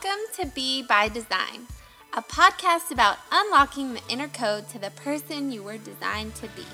[0.00, 1.66] Welcome to Be by Design,
[2.12, 6.66] a podcast about unlocking the inner code to the person you were designed to be.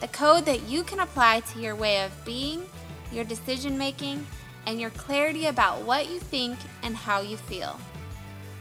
[0.00, 2.64] The code that you can apply to your way of being,
[3.12, 4.26] your decision making,
[4.66, 7.78] and your clarity about what you think and how you feel.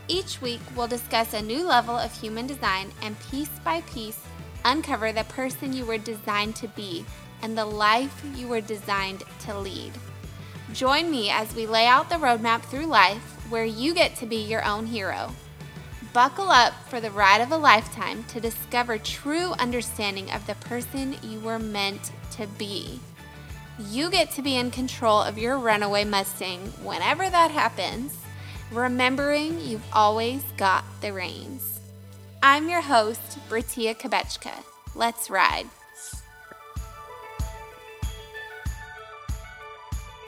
[0.08, 4.20] Each week, we'll discuss a new level of human design and piece by piece
[4.66, 7.06] uncover the person you were designed to be
[7.42, 9.94] and the life you were designed to lead.
[10.74, 14.38] Join me as we lay out the roadmap through life where you get to be
[14.38, 15.32] your own hero.
[16.14, 21.16] Buckle up for the ride of a lifetime to discover true understanding of the person
[21.22, 23.00] you were meant to be.
[23.78, 28.18] You get to be in control of your runaway Mustang whenever that happens,
[28.72, 31.80] remembering you've always got the reins.
[32.42, 34.64] I'm your host, Britia Kabechka.
[34.96, 35.68] Let's ride.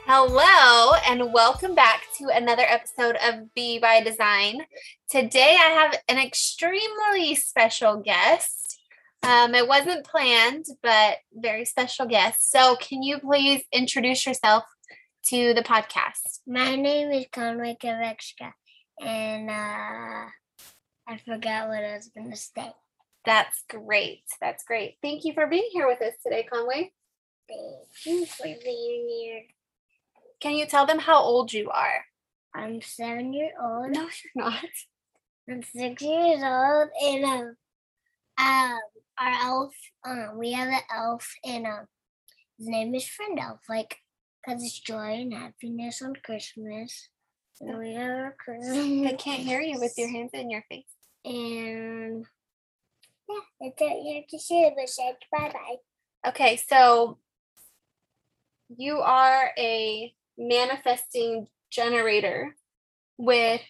[0.04, 4.62] Hello, and welcome back to another episode of Be by Design.
[5.08, 8.80] Today, I have an extremely special guest.
[9.22, 12.50] Um, it wasn't planned, but very special guest.
[12.50, 14.64] So, can you please introduce yourself
[15.26, 16.40] to the podcast?
[16.48, 18.52] My name is Conway Kavekska,
[19.00, 20.26] and uh,
[21.06, 22.72] I forgot what I was going to say.
[23.24, 24.24] That's great.
[24.40, 24.96] That's great.
[25.00, 26.90] Thank you for being here with us today, Conway.
[27.48, 29.42] Thank you for being here.
[30.42, 32.04] Can you tell them how old you are?
[32.52, 33.92] I'm seven years old.
[33.92, 34.64] No, you're not.
[35.48, 37.56] I'm six years old, and um,
[38.38, 38.78] um
[39.20, 41.86] our elf, um, we have an elf, and um,
[42.58, 43.98] his name is Friend Elf, like,
[44.44, 47.08] cause it's joy and happiness on Christmas.
[47.60, 49.12] And we have our Christmas.
[49.12, 50.84] I can't hear you with your hands in your face.
[51.24, 52.26] And
[53.28, 54.04] yeah, that's it.
[54.04, 56.30] You have to say it, but say bye bye.
[56.30, 57.18] Okay, so
[58.76, 62.56] you are a manifesting generator
[63.18, 63.60] with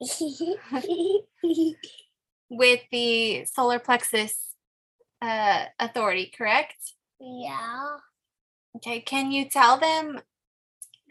[2.50, 4.54] with the solar plexus
[5.22, 6.94] uh, authority, correct?
[7.20, 7.96] yeah.
[8.76, 10.20] Okay, can you tell them?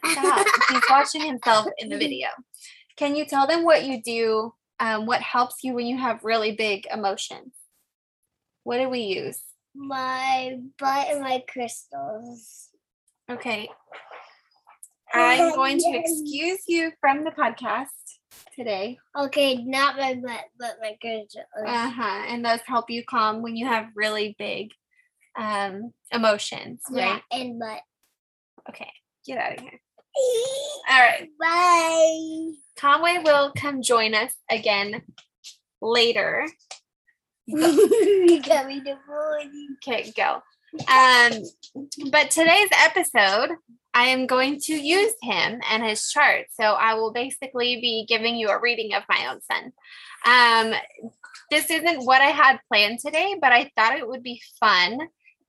[0.05, 0.47] Stop.
[0.69, 2.29] He's watching himself in the video.
[2.95, 4.53] Can you tell them what you do?
[4.79, 7.53] Um, what helps you when you have really big emotions?
[8.63, 9.41] What do we use?
[9.75, 12.68] My butt and my crystals.
[13.29, 13.69] Okay.
[15.13, 17.87] I'm going to excuse you from the podcast
[18.55, 18.97] today.
[19.17, 21.45] Okay, not my butt, but my crystals.
[21.63, 22.25] Uh huh.
[22.27, 24.71] And those help you calm when you have really big
[25.37, 27.21] um, emotions, yeah, right?
[27.31, 27.81] and butt.
[28.69, 28.91] Okay.
[29.25, 29.79] Get out of here.
[30.89, 31.27] All right.
[31.39, 32.53] Bye.
[32.77, 35.03] Conway will come join us again
[35.81, 36.47] later.
[37.45, 39.77] you got me the morning.
[39.87, 40.41] Okay, go.
[40.73, 41.43] Um,
[42.11, 43.55] but today's episode,
[43.93, 46.45] I am going to use him and his chart.
[46.51, 49.73] So I will basically be giving you a reading of my own son.
[50.25, 50.79] Um,
[51.49, 54.99] this isn't what I had planned today, but I thought it would be fun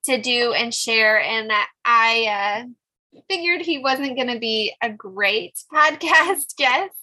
[0.04, 1.20] to do and share.
[1.20, 1.52] And
[1.84, 6.94] I uh, figured he wasn't going to be a great podcast guest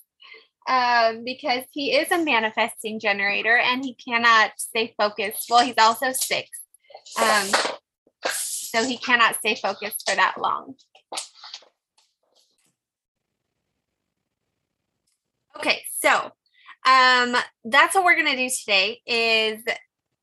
[0.67, 5.47] um, because he is a manifesting generator and he cannot stay focused.
[5.49, 6.49] Well, he's also six.
[7.21, 7.47] Um,
[8.69, 10.75] so he cannot stay focused for that long.
[15.57, 16.31] Okay, so
[16.85, 17.35] um,
[17.65, 19.63] that's what we're going to do today is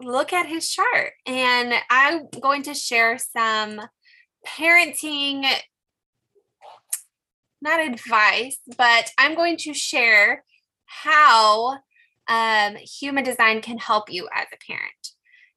[0.01, 3.81] look at his chart and I'm going to share some
[4.47, 5.45] parenting
[7.65, 10.45] not advice, but I'm going to share
[10.85, 11.79] how
[12.29, 15.09] um, human design can help you as a parent.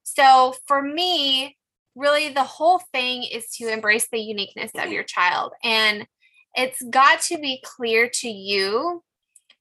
[0.03, 1.57] So for me,
[1.97, 5.53] really the whole thing is to embrace the uniqueness of your child.
[5.63, 6.07] And
[6.55, 9.03] it's got to be clear to you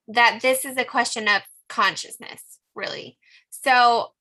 [0.09, 2.43] that this is a question of consciousness,
[2.75, 3.19] really.
[3.51, 4.13] So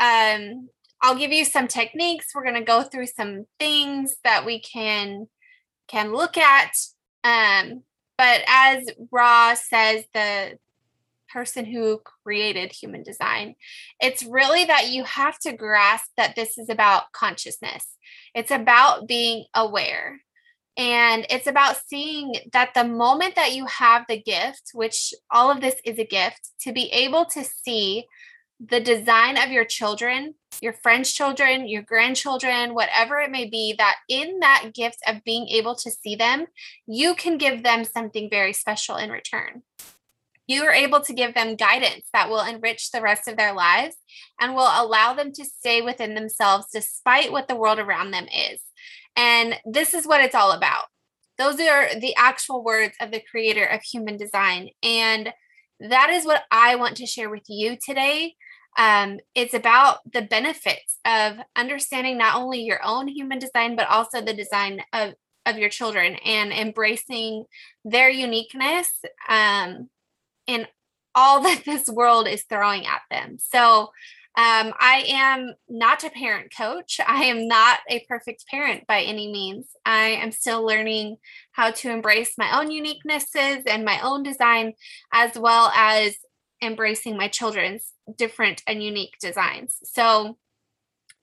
[0.00, 0.68] um,
[1.02, 2.28] I'll give you some techniques.
[2.34, 5.26] We're going to go through some things that we can
[5.86, 6.72] can look at
[7.24, 7.82] um,
[8.16, 10.58] but as Ra says, the
[11.34, 13.56] person who created human design,
[14.00, 17.96] it's really that you have to grasp that this is about consciousness.
[18.34, 20.20] It's about being aware.
[20.76, 25.60] And it's about seeing that the moment that you have the gift, which all of
[25.60, 28.06] this is a gift, to be able to see
[28.60, 33.96] the design of your children, your friends' children, your grandchildren, whatever it may be, that
[34.08, 36.46] in that gift of being able to see them,
[36.86, 39.62] you can give them something very special in return.
[40.46, 43.96] You are able to give them guidance that will enrich the rest of their lives
[44.40, 48.60] and will allow them to stay within themselves despite what the world around them is.
[49.16, 50.84] And this is what it's all about.
[51.38, 54.70] Those are the actual words of the creator of human design.
[54.82, 55.32] And
[55.80, 58.34] that is what I want to share with you today.
[58.76, 64.20] Um, it's about the benefits of understanding not only your own human design, but also
[64.20, 65.14] the design of,
[65.46, 67.44] of your children and embracing
[67.84, 68.90] their uniqueness
[69.28, 69.88] um,
[70.46, 70.66] in
[71.14, 73.38] all that this world is throwing at them.
[73.38, 73.90] So,
[74.36, 76.98] um, I am not a parent coach.
[77.06, 79.68] I am not a perfect parent by any means.
[79.86, 81.18] I am still learning
[81.52, 84.72] how to embrace my own uniquenesses and my own design,
[85.12, 86.16] as well as
[86.60, 89.76] embracing my children's different and unique designs.
[89.84, 90.36] So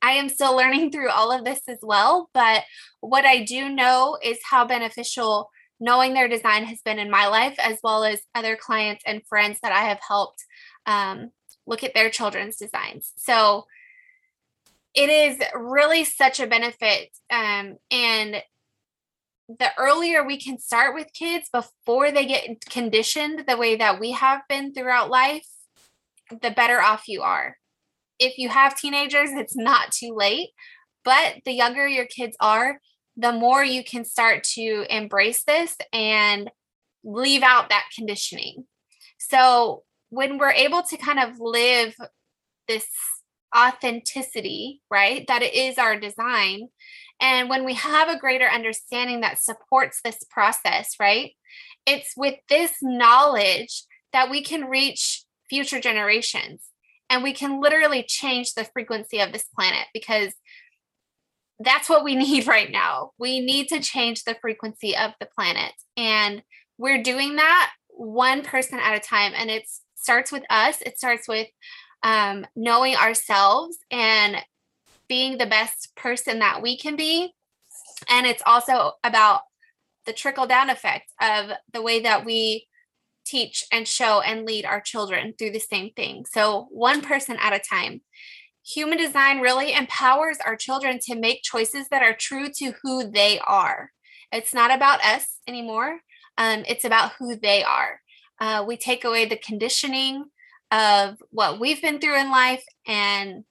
[0.01, 2.29] I am still learning through all of this as well.
[2.33, 2.63] But
[3.01, 5.49] what I do know is how beneficial
[5.81, 9.59] knowing their design has been in my life, as well as other clients and friends
[9.61, 10.45] that I have helped
[10.85, 11.31] um,
[11.65, 13.11] look at their children's designs.
[13.17, 13.65] So
[14.93, 17.09] it is really such a benefit.
[17.31, 18.43] Um, and
[19.47, 24.11] the earlier we can start with kids before they get conditioned the way that we
[24.11, 25.47] have been throughout life,
[26.29, 27.57] the better off you are.
[28.19, 30.49] If you have teenagers, it's not too late,
[31.03, 32.79] but the younger your kids are,
[33.17, 36.49] the more you can start to embrace this and
[37.03, 38.65] leave out that conditioning.
[39.17, 41.95] So, when we're able to kind of live
[42.67, 42.87] this
[43.55, 46.67] authenticity, right, that it is our design,
[47.21, 51.33] and when we have a greater understanding that supports this process, right,
[51.85, 56.63] it's with this knowledge that we can reach future generations
[57.09, 60.33] and we can literally change the frequency of this planet because
[61.63, 63.11] that's what we need right now.
[63.17, 65.73] We need to change the frequency of the planet.
[65.97, 66.43] And
[66.77, 69.33] we're doing that one person at a time.
[69.35, 69.65] And it
[69.95, 71.47] starts with us, it starts with
[72.03, 74.37] um, knowing ourselves and
[75.07, 77.33] being the best person that we can be.
[78.09, 79.41] And it's also about
[80.05, 82.67] the trickle down effect of the way that we
[83.25, 86.25] teach and show and lead our children through the same thing.
[86.31, 88.01] So, one person at a time.
[88.73, 93.39] Human design really empowers our children to make choices that are true to who they
[93.39, 93.91] are.
[94.31, 95.99] It's not about us anymore,
[96.37, 97.99] um, it's about who they are.
[98.39, 100.25] Uh, we take away the conditioning
[100.71, 103.43] of what we've been through in life and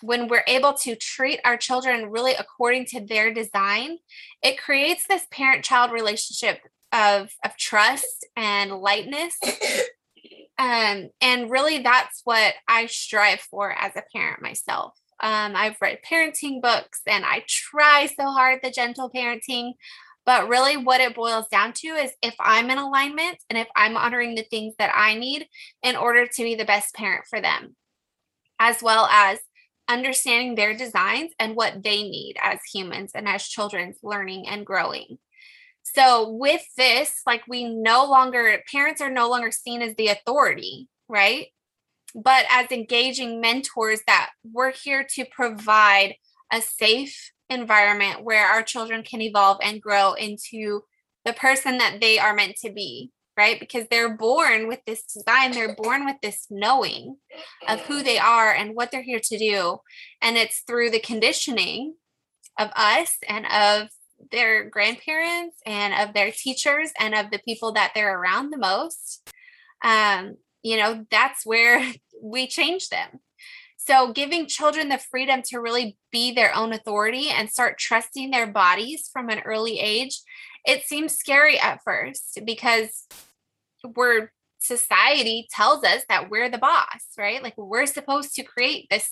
[0.00, 3.98] when we're able to treat our children really according to their design,
[4.42, 6.60] it creates this parent child relationship
[6.92, 9.38] of, of trust and lightness.
[10.58, 14.94] Um, and really, that's what I strive for as a parent myself.
[15.20, 19.72] Um, I've read parenting books and I try so hard the gentle parenting.
[20.24, 23.96] But really, what it boils down to is if I'm in alignment and if I'm
[23.96, 25.46] honoring the things that I need
[25.82, 27.74] in order to be the best parent for them,
[28.60, 29.40] as well as
[29.88, 35.18] understanding their designs and what they need as humans and as children's learning and growing.
[35.82, 40.88] So, with this, like we no longer, parents are no longer seen as the authority,
[41.08, 41.48] right?
[42.14, 46.14] But as engaging mentors that we're here to provide
[46.52, 50.82] a safe environment where our children can evolve and grow into
[51.24, 53.58] the person that they are meant to be right?
[53.58, 57.16] Because they're born with this design, they're born with this knowing
[57.66, 59.78] of who they are and what they're here to do.
[60.20, 61.94] And it's through the conditioning
[62.58, 63.88] of us and of
[64.30, 69.28] their grandparents and of their teachers and of the people that they're around the most.
[69.84, 73.20] Um, you know, that's where we change them.
[73.76, 78.46] So, giving children the freedom to really be their own authority and start trusting their
[78.46, 80.20] bodies from an early age
[80.64, 83.06] it seems scary at first because
[83.96, 89.10] we're society tells us that we're the boss right like we're supposed to create this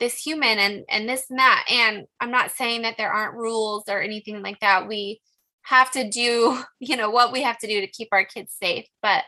[0.00, 1.64] this human and and this and that.
[1.70, 4.88] And i'm not saying that there aren't rules or anything like that.
[4.88, 5.20] We
[5.62, 8.86] have to do you know what we have to do to keep our kids safe.
[9.02, 9.24] But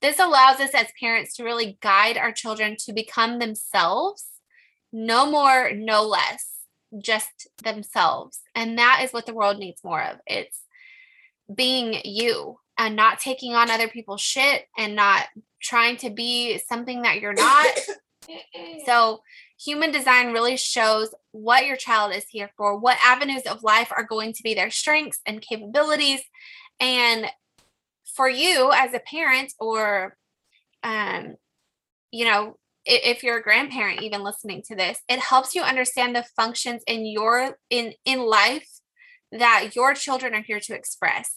[0.00, 4.26] this allows us as parents to really guide our children to become themselves
[4.92, 6.50] no more no less
[6.98, 8.40] just themselves.
[8.54, 10.18] And that is what the world needs more of.
[10.26, 10.60] It's
[11.54, 15.26] being you and not taking on other people's shit and not
[15.62, 17.78] trying to be something that you're not.
[18.86, 19.20] so,
[19.62, 24.04] human design really shows what your child is here for, what avenues of life are
[24.04, 26.20] going to be their strengths and capabilities.
[26.78, 27.26] And
[28.14, 30.16] for you as a parent, or,
[30.82, 31.36] um,
[32.10, 36.24] you know, if you're a grandparent even listening to this it helps you understand the
[36.34, 38.68] functions in your in in life
[39.30, 41.30] that your children are here to express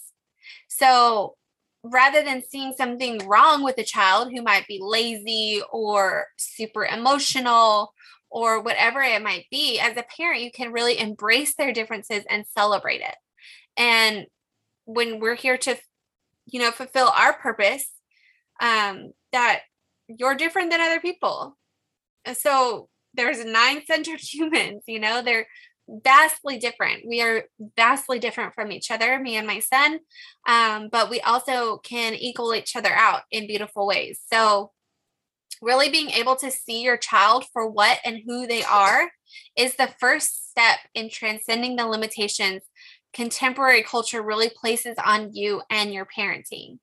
[0.70, 1.36] so
[1.84, 7.94] rather than seeing something wrong with a child who might be lazy or super emotional
[8.34, 12.46] or whatever it might be, as a parent, you can really embrace their differences and
[12.58, 13.16] celebrate it.
[13.78, 14.25] And
[14.86, 15.78] when we're here to
[16.46, 17.90] you know fulfill our purpose
[18.62, 19.62] um that
[20.08, 21.58] you're different than other people.
[22.34, 25.48] So there's nine centered humans you know they're
[25.88, 27.04] vastly different.
[27.06, 27.44] We are
[27.75, 30.00] vastly different from each other me and my son
[30.48, 34.20] um, but we also can equal each other out in beautiful ways.
[34.32, 34.72] So
[35.63, 39.10] really being able to see your child for what and who they are
[39.58, 42.62] is the first step in transcending the limitations
[43.13, 46.79] contemporary culture really places on you and your parenting.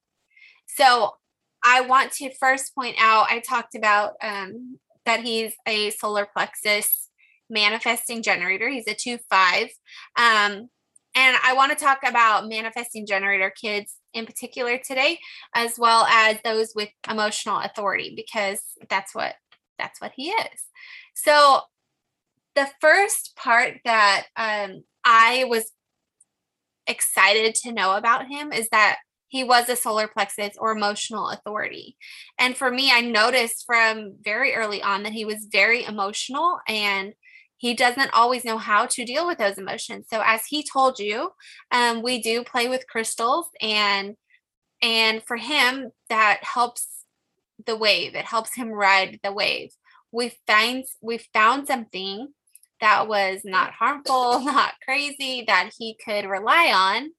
[0.66, 1.14] So,
[1.62, 7.10] I want to first point out I talked about um, that he's a solar plexus
[7.50, 8.68] manifesting generator.
[8.68, 9.68] He's a 2 5.
[10.16, 10.70] Um,
[11.14, 15.18] and I want to talk about manifesting generator kids in particular today,
[15.54, 19.34] as well as those with emotional authority, because that's what
[19.78, 20.64] that's what he is.
[21.14, 21.60] So
[22.54, 25.72] the first part that um, I was
[26.86, 28.98] excited to know about him is that
[29.28, 31.96] he was a solar plexus or emotional authority.
[32.38, 37.14] And for me, I noticed from very early on that he was very emotional and
[37.60, 40.06] he doesn't always know how to deal with those emotions.
[40.08, 41.32] So as he told you,
[41.70, 44.16] um, we do play with crystals and
[44.80, 47.04] and for him that helps
[47.66, 48.14] the wave.
[48.14, 49.72] It helps him ride the wave.
[50.10, 52.28] We find we found something
[52.80, 57.10] that was not harmful, not crazy, that he could rely on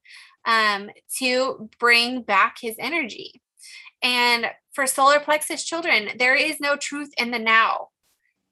[0.45, 3.43] um, to bring back his energy.
[4.01, 7.89] And for solar plexus children, there is no truth in the now.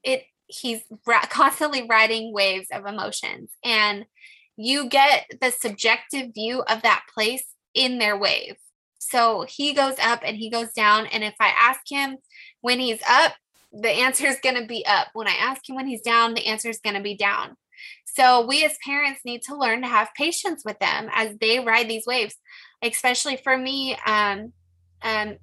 [0.04, 0.82] It he's
[1.28, 4.04] constantly riding waves of emotions, and
[4.56, 8.56] you get the subjective view of that place in their wave.
[8.98, 12.18] So he goes up and he goes down, and if I ask him
[12.60, 13.32] when he's up,
[13.72, 15.08] the answer is going to be up.
[15.12, 17.56] When I ask him when he's down, the answer is going to be down.
[18.04, 21.88] So we as parents need to learn to have patience with them as they ride
[21.88, 22.34] these waves.
[22.82, 24.52] Especially for me, um,
[25.02, 25.36] um,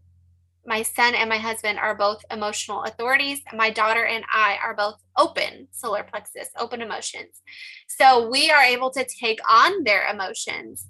[0.68, 3.40] my son and my husband are both emotional authorities.
[3.54, 7.42] My daughter and I are both open solar plexus, open emotions.
[7.88, 10.86] So we are able to take on their emotions.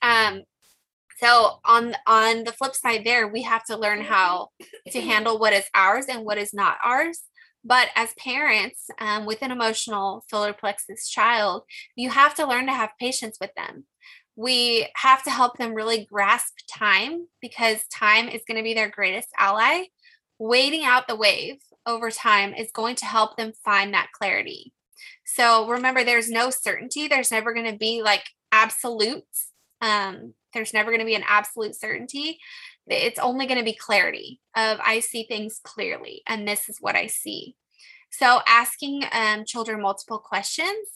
[0.00, 0.42] Um,
[1.18, 4.48] so on on the flip side there, we have to learn how
[4.90, 7.20] to handle what is ours and what is not ours.
[7.64, 11.62] But as parents um, with an emotional solar plexus child,
[11.94, 13.84] you have to learn to have patience with them.
[14.36, 18.90] We have to help them really grasp time because time is going to be their
[18.90, 19.84] greatest ally.
[20.38, 24.72] Waiting out the wave over time is going to help them find that clarity.
[25.24, 27.08] So remember, there's no certainty.
[27.08, 29.50] There's never going to be like absolutes.
[29.80, 32.38] Um, there's never going to be an absolute certainty.
[32.86, 36.96] It's only going to be clarity of I see things clearly and this is what
[36.96, 37.56] I see.
[38.10, 40.88] So asking um, children multiple questions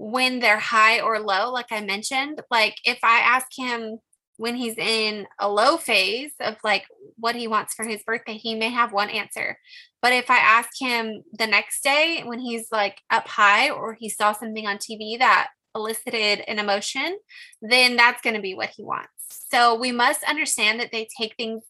[0.00, 3.98] when they're high or low, like I mentioned, like if I ask him
[4.38, 6.86] when he's in a low phase of like
[7.18, 9.58] what he wants for his birthday, he may have one answer.
[10.00, 14.08] But if I ask him the next day when he's like up high or he
[14.08, 17.18] saw something on TV that elicited an emotion,
[17.60, 19.10] then that's going to be what he wants.
[19.52, 21.62] So we must understand that they take things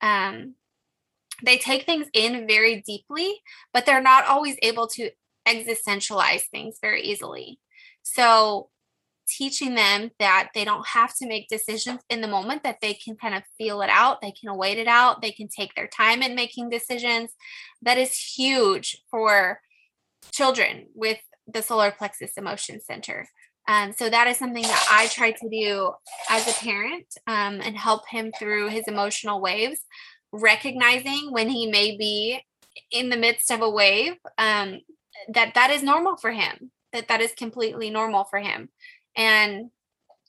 [0.00, 0.54] um,
[1.44, 3.42] they take things in very deeply,
[3.74, 5.10] but they're not always able to
[5.46, 7.58] existentialize things very easily.
[8.04, 8.70] So
[9.26, 13.16] teaching them that they don't have to make decisions in the moment that they can
[13.16, 16.20] kind of feel it out they can wait it out they can take their time
[16.22, 17.30] in making decisions
[17.80, 19.58] that is huge for
[20.30, 23.28] children with the solar plexus emotion center.
[23.66, 25.92] Um, so that is something that I try to do
[26.28, 29.80] as a parent um, and help him through his emotional waves,
[30.32, 32.40] recognizing when he may be
[32.90, 34.80] in the midst of a wave um,
[35.32, 38.70] that that is normal for him, that that is completely normal for him,
[39.14, 39.70] and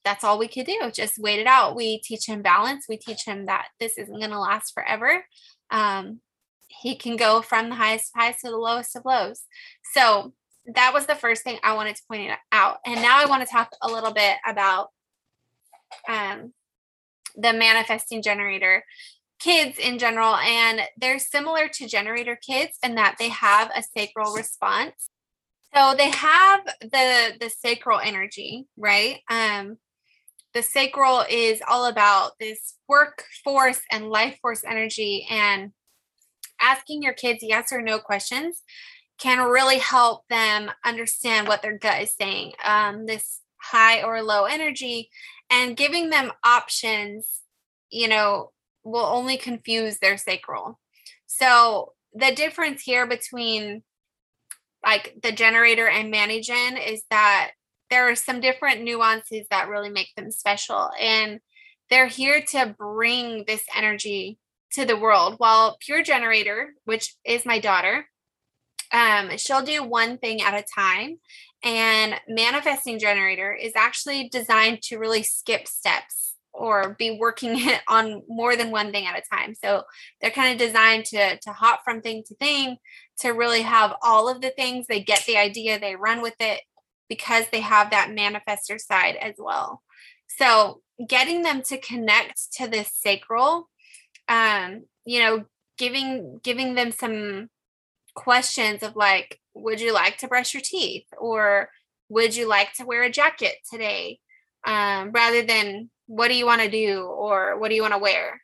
[0.04, 0.92] that's all we could do.
[0.94, 1.76] Just wait it out.
[1.76, 2.86] We teach him balance.
[2.88, 5.26] We teach him that this isn't going to last forever.
[5.72, 6.20] Um,
[6.68, 9.42] he can go from the highest highs to the lowest of lows.
[9.94, 10.34] So
[10.74, 12.78] that was the first thing I wanted to point out.
[12.86, 14.90] And now I want to talk a little bit about
[16.08, 16.54] um,
[17.36, 18.84] the manifesting generator
[19.40, 20.36] kids in general.
[20.36, 25.10] And they're similar to generator kids in that they have a sacral response.
[25.76, 29.20] So they have the the sacral energy, right?
[29.30, 29.78] Um,
[30.54, 35.72] the sacral is all about this work force and life force energy and
[36.62, 38.64] asking your kids yes or no questions
[39.20, 44.46] can really help them understand what their gut is saying, um, this high or low
[44.46, 45.10] energy,
[45.50, 47.42] and giving them options,
[47.90, 48.52] you know,
[48.84, 50.80] will only confuse their sacral.
[51.28, 53.84] So the difference here between
[54.86, 57.52] like the generator and Manigen is that
[57.90, 60.90] there are some different nuances that really make them special.
[61.00, 61.40] And
[61.90, 64.38] they're here to bring this energy
[64.74, 65.36] to the world.
[65.38, 68.08] While Pure Generator, which is my daughter,
[68.92, 71.20] um, she'll do one thing at a time.
[71.64, 78.56] And Manifesting Generator is actually designed to really skip steps or be working on more
[78.56, 79.54] than one thing at a time.
[79.56, 79.84] So
[80.22, 82.78] they're kind of designed to to hop from thing to thing
[83.20, 84.88] to really have all of the things.
[84.88, 86.62] They get the idea, they run with it
[87.10, 89.82] because they have that manifester side as well.
[90.28, 93.70] So getting them to connect to this sacral,
[94.28, 95.46] um, you know,
[95.78, 97.50] giving giving them some
[98.16, 101.70] questions of like, would you like to brush your teeth or
[102.10, 104.20] would you like to wear a jacket today?
[104.66, 108.00] Um, rather than what do you want to do or what do you want to
[108.00, 108.42] wear?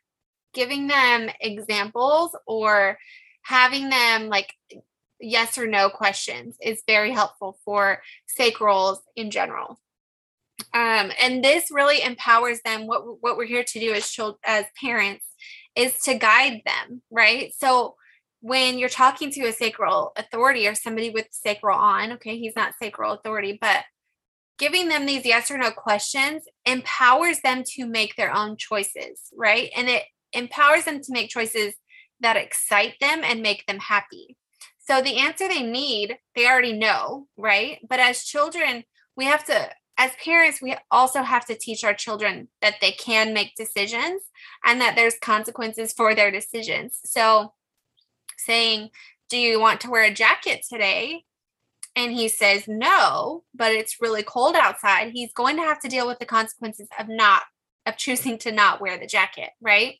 [0.53, 2.97] Giving them examples or
[3.43, 4.53] having them like
[5.19, 8.01] yes or no questions is very helpful for
[8.39, 9.79] sacrals in general.
[10.73, 12.87] Um, and this really empowers them.
[12.87, 15.25] What what we're here to do as children, as parents,
[15.75, 17.53] is to guide them, right?
[17.57, 17.95] So
[18.41, 22.73] when you're talking to a sacral authority or somebody with sacral on, okay, he's not
[22.81, 23.83] sacral authority, but
[24.61, 29.71] giving them these yes or no questions empowers them to make their own choices, right?
[29.75, 30.03] And it
[30.33, 31.73] empowers them to make choices
[32.19, 34.37] that excite them and make them happy.
[34.77, 37.79] So the answer they need, they already know, right?
[37.89, 38.83] But as children,
[39.17, 43.33] we have to, as parents, we also have to teach our children that they can
[43.33, 44.21] make decisions
[44.63, 46.99] and that there's consequences for their decisions.
[47.03, 47.53] So
[48.37, 48.91] saying,
[49.27, 51.23] Do you want to wear a jacket today?
[51.95, 55.11] And he says no, but it's really cold outside.
[55.11, 57.43] He's going to have to deal with the consequences of not,
[57.85, 59.95] of choosing to not wear the jacket, right?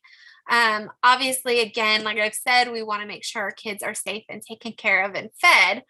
[0.50, 4.24] Um, obviously, again, like I've said, we want to make sure our kids are safe
[4.30, 5.84] and taken care of and fed,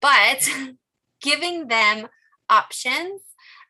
[0.00, 0.48] but
[1.20, 2.08] giving them
[2.48, 3.20] options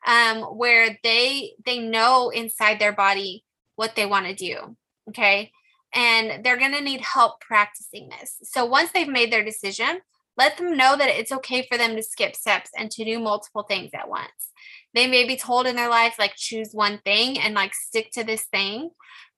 [0.05, 3.43] um, where they they know inside their body
[3.75, 4.75] what they want to do.
[5.09, 5.51] Okay.
[5.93, 8.37] And they're going to need help practicing this.
[8.43, 10.01] So once they've made their decision,
[10.39, 13.63] let them know that it's okay for them to skip steps and to do multiple
[13.63, 14.51] things at once.
[14.95, 18.23] They may be told in their life, like, choose one thing and like stick to
[18.23, 18.89] this thing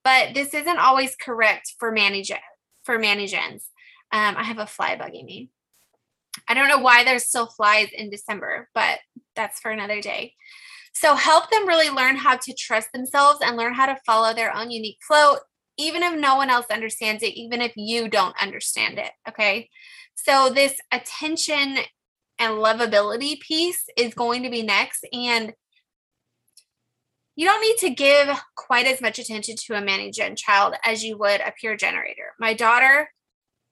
[0.04, 2.32] but this isn't always correct for manage
[2.84, 3.64] for managens.
[4.12, 5.50] Um, I have a fly bugging me.
[6.48, 9.00] I don't know why there's still flies in December, but
[9.36, 10.34] that's for another day.
[10.94, 14.56] So help them really learn how to trust themselves and learn how to follow their
[14.56, 15.36] own unique flow,
[15.78, 19.12] even if no one else understands it, even if you don't understand it.
[19.30, 19.70] Okay.
[20.24, 21.78] So this attention
[22.38, 25.06] and lovability piece is going to be next.
[25.14, 25.54] And
[27.36, 31.18] you don't need to give quite as much attention to a Manigen child as you
[31.18, 32.34] would a pure generator.
[32.40, 33.10] My daughter,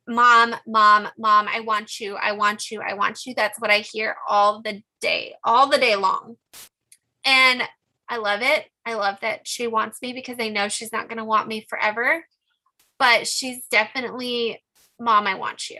[0.07, 3.33] mom, mom, mom, I want you, I want you, I want you.
[3.35, 6.37] That's what I hear all the day, all the day long.
[7.25, 7.61] And
[8.07, 8.65] I love it.
[8.85, 11.67] I love that she wants me because I know she's not going to want me
[11.69, 12.25] forever.
[12.97, 14.63] But she's definitely,
[14.99, 15.79] mom, I want you.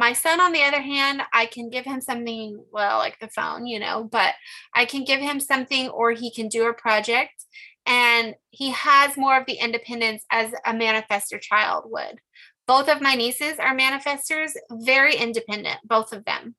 [0.00, 3.66] My son, on the other hand, I can give him something, well, like the phone,
[3.66, 4.32] you know, but
[4.74, 7.44] I can give him something or he can do a project
[7.84, 12.18] and he has more of the independence as a manifester child would.
[12.66, 16.54] Both of my nieces are manifestors, very independent, both of them.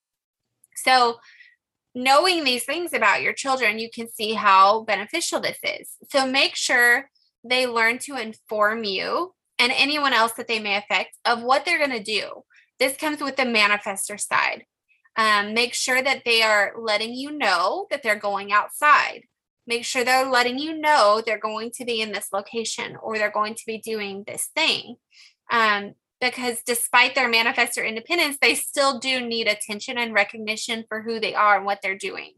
[0.76, 1.18] So,
[1.96, 5.90] knowing these things about your children, you can see how beneficial this is.
[6.12, 7.10] So, make sure
[7.44, 11.80] they learn to inform you and anyone else that they may affect of what they're
[11.80, 12.44] going to do.
[12.82, 14.66] This comes with the manifester side.
[15.16, 19.22] Um, make sure that they are letting you know that they're going outside.
[19.68, 23.30] Make sure they're letting you know they're going to be in this location or they're
[23.30, 24.96] going to be doing this thing.
[25.52, 31.20] Um, because despite their manifestor independence, they still do need attention and recognition for who
[31.20, 32.32] they are and what they're doing.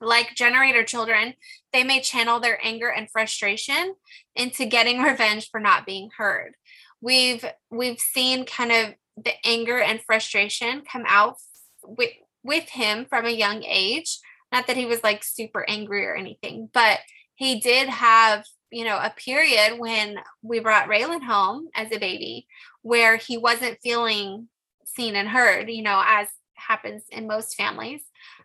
[0.00, 1.34] Like generator children,
[1.72, 3.94] they may channel their anger and frustration
[4.34, 6.54] into getting revenge for not being heard.
[7.00, 11.36] We've we've seen kind of the anger and frustration come out
[11.84, 12.10] with
[12.42, 14.18] with him from a young age.
[14.52, 17.00] Not that he was like super angry or anything, but
[17.34, 22.46] he did have, you know, a period when we brought Raylan home as a baby
[22.82, 24.48] where he wasn't feeling
[24.84, 28.02] seen and heard, you know, as happens in most families.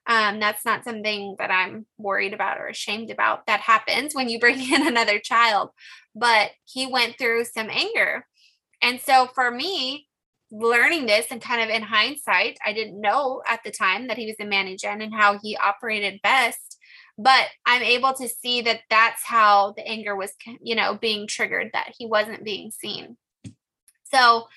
[0.08, 3.46] Um, that's not something that I'm worried about or ashamed about.
[3.48, 5.70] That happens when you bring in another child.
[6.16, 8.26] But he went through some anger.
[8.82, 10.08] And so for me,
[10.52, 14.28] learning this and kind of in hindsight, I didn't know at the time that he
[14.28, 16.78] was a manager and how he operated best.
[17.18, 21.70] But I'm able to see that that's how the anger was, you know, being triggered,
[21.74, 23.18] that he wasn't being seen.
[24.12, 24.48] So,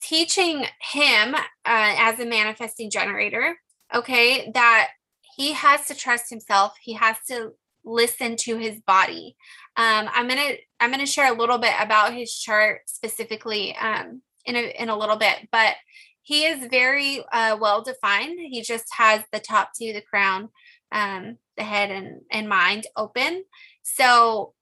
[0.00, 3.56] teaching him uh, as a manifesting generator,
[3.94, 4.90] okay, that
[5.36, 6.76] he has to trust himself.
[6.80, 7.52] He has to
[7.84, 9.36] listen to his body.
[9.76, 14.56] Um, I'm gonna I'm gonna share a little bit about his chart specifically um, in
[14.56, 15.76] a in a little bit, but
[16.22, 18.38] he is very uh, well defined.
[18.40, 20.48] He just has the top two, the crown,
[20.90, 23.44] um, the head, and and mind open.
[23.82, 24.54] So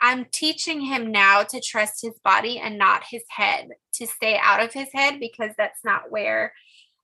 [0.00, 4.62] I'm teaching him now to trust his body and not his head, to stay out
[4.62, 6.52] of his head because that's not where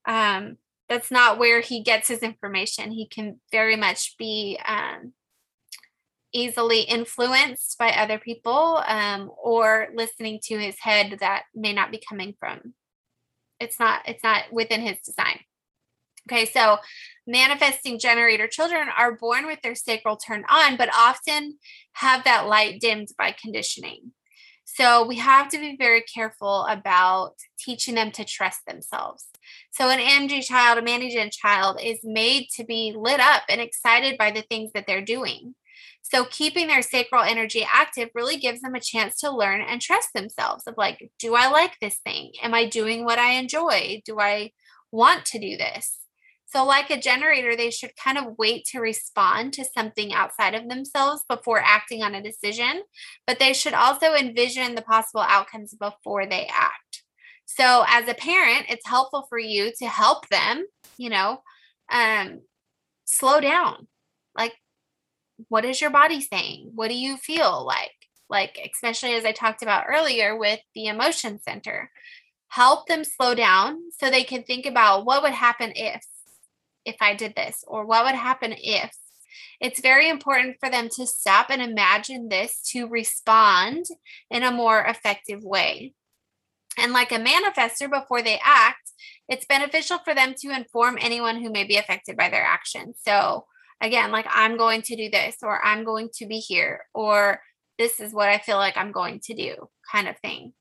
[0.06, 0.56] um,
[0.88, 2.90] that's not where he gets his information.
[2.92, 5.12] He can very much be um,
[6.32, 12.02] easily influenced by other people um, or listening to his head that may not be
[12.06, 12.74] coming from.
[13.60, 14.02] It's not.
[14.06, 15.40] It's not within his design.
[16.30, 16.76] Okay, so
[17.26, 21.58] manifesting generator children are born with their sacral turned on, but often
[21.92, 24.12] have that light dimmed by conditioning.
[24.64, 29.24] So we have to be very careful about teaching them to trust themselves.
[29.70, 34.18] So an MG child, a Manigen child, is made to be lit up and excited
[34.18, 35.54] by the things that they're doing.
[36.10, 40.08] So keeping their sacral energy active really gives them a chance to learn and trust
[40.14, 42.32] themselves of like, do I like this thing?
[42.42, 44.00] Am I doing what I enjoy?
[44.06, 44.52] Do I
[44.90, 45.98] want to do this?
[46.46, 50.66] So, like a generator, they should kind of wait to respond to something outside of
[50.66, 52.84] themselves before acting on a decision,
[53.26, 57.02] but they should also envision the possible outcomes before they act.
[57.44, 60.64] So, as a parent, it's helpful for you to help them,
[60.96, 61.42] you know,
[61.92, 62.40] um,
[63.04, 63.86] slow down.
[64.34, 64.54] Like,
[65.48, 66.72] what is your body saying?
[66.74, 67.92] What do you feel like?
[68.28, 71.90] Like, especially as I talked about earlier with the emotion center,
[72.48, 76.04] help them slow down so they can think about what would happen if
[76.84, 77.64] if I did this?
[77.66, 78.96] Or what would happen if?
[79.60, 83.86] It's very important for them to stop and imagine this to respond
[84.30, 85.94] in a more effective way.
[86.78, 88.92] And like a manifester, before they act,
[89.28, 92.96] it's beneficial for them to inform anyone who may be affected by their actions.
[93.04, 93.46] So,
[93.80, 97.40] again, like I'm going to do this, or I'm going to be here, or
[97.78, 100.52] this is what I feel like I'm going to do, kind of thing.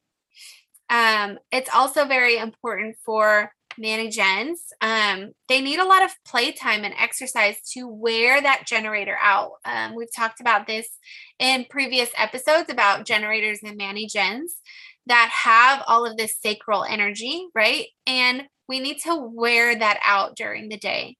[0.89, 6.93] Um, it's also very important for Manigens, um, they need a lot of playtime and
[6.97, 9.51] exercise to wear that generator out.
[9.65, 10.88] Um, we've talked about this
[11.39, 14.51] in previous episodes about generators and Manigens
[15.06, 17.86] that have all of this sacral energy, right?
[18.06, 21.15] And we need to wear that out during the day.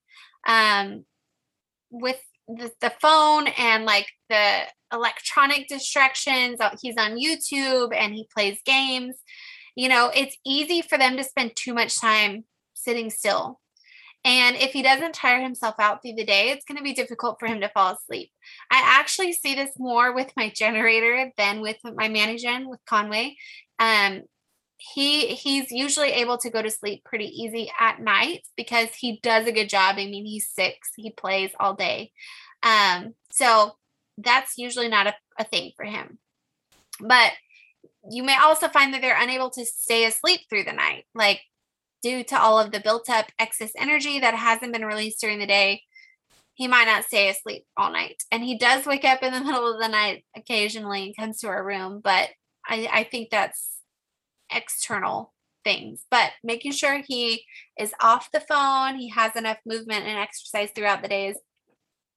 [0.46, 1.06] Um,
[1.90, 4.62] with the, the phone and like the
[4.94, 9.16] electronic distractions, uh, he's on YouTube and he plays games
[9.78, 13.60] you know, it's easy for them to spend too much time sitting still.
[14.26, 17.38] And if he doesn't tire himself out through the day, it's going to be difficult
[17.40, 18.32] for him to fall asleep.
[18.72, 23.38] I actually see this more with my generator than with my Manigen with Conway.
[23.78, 24.24] Um,
[24.78, 29.48] he he's usually able to go to sleep pretty easy at night because he does
[29.48, 29.96] a good job.
[29.98, 32.12] I mean, he's six, he plays all day.
[32.64, 33.74] Um, so
[34.18, 36.20] that's usually not a, a thing for him.
[37.00, 37.32] But
[38.10, 41.42] you may also find that they're unable to stay asleep through the night, like
[42.04, 45.48] due to all of the built up excess energy that hasn't been released during the
[45.48, 45.84] day.
[46.54, 48.24] He might not stay asleep all night.
[48.32, 51.48] And he does wake up in the middle of the night occasionally and comes to
[51.48, 52.30] our room, but
[52.68, 53.77] I, I think that's
[54.52, 55.34] external
[55.64, 56.06] things.
[56.10, 57.44] But making sure he
[57.78, 61.38] is off the phone, he has enough movement and exercise throughout the day is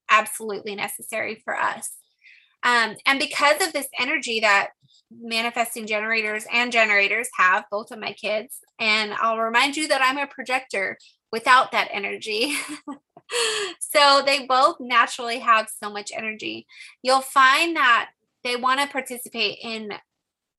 [0.09, 1.91] absolutely necessary for us.
[2.63, 4.69] Um, and because of this energy that
[5.11, 8.59] manifesting generators and generators have, both of my kids.
[8.79, 10.97] And I'll remind you that I'm a projector
[11.31, 12.55] without that energy.
[13.79, 16.67] so they both naturally have so much energy.
[17.03, 18.11] You'll find that
[18.43, 19.93] they want to participate in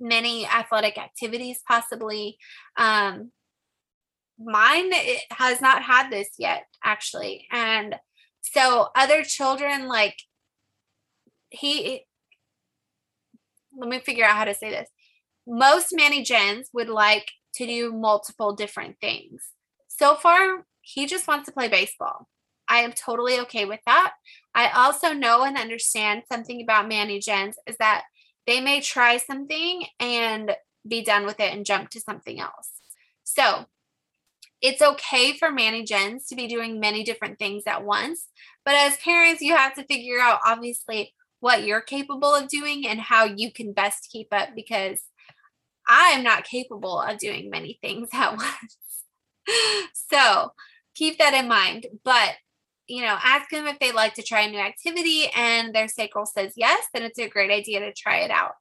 [0.03, 2.37] many athletic activities, possibly.
[2.77, 3.31] Um,
[4.39, 4.93] mine
[5.31, 7.47] has not had this yet, actually.
[7.51, 7.97] And
[8.41, 10.17] so other children, like,
[11.51, 12.05] he
[13.77, 14.89] let me figure out how to say this.
[15.47, 19.43] Most Manigens would like to do multiple different things.
[19.89, 22.29] So far, he just wants to play baseball.
[22.69, 24.13] I am totally okay with that.
[24.55, 28.05] I also know and understand something about Manigens is that
[28.47, 30.55] they may try something and
[30.87, 32.71] be done with it and jump to something else.
[33.25, 33.67] So
[34.61, 38.29] it's okay for Manigens to be doing many different things at once.
[38.65, 43.01] But as parents, you have to figure out obviously what you're capable of doing and
[43.01, 45.03] how you can best keep up because
[45.89, 48.77] I am not capable of doing many things at once.
[50.11, 50.53] so
[50.95, 51.87] keep that in mind.
[52.05, 52.35] But
[52.93, 56.27] you know, ask them if they'd like to try a new activity and their sacral
[56.27, 58.53] says yes, then it's a great idea to try it out.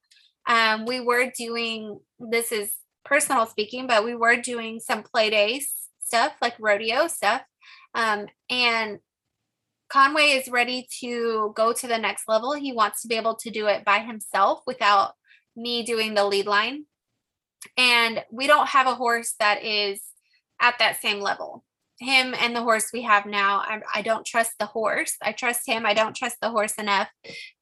[0.48, 2.72] Um, we were doing this is
[3.04, 5.70] personal speaking, but we were doing some play days
[6.12, 7.42] stuff like rodeo stuff.
[7.94, 9.00] Um, and
[9.90, 12.54] Conway is ready to go to the next level.
[12.54, 15.14] He wants to be able to do it by himself without
[15.56, 16.86] me doing the lead line.
[17.78, 20.02] And we don't have a horse that is
[20.62, 21.64] at that same level.
[22.02, 25.16] Him and the horse we have now, I, I don't trust the horse.
[25.22, 25.86] I trust him.
[25.86, 27.10] I don't trust the horse enough